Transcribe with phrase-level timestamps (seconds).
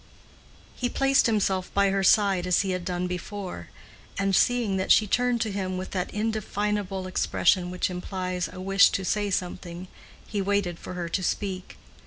[0.75, 3.67] He placed himself by her side as he had done before,
[4.17, 8.89] and seeing that she turned to him with that indefinable expression which implies a wish
[8.89, 9.87] to say something,
[10.25, 11.77] he waited for her to speak.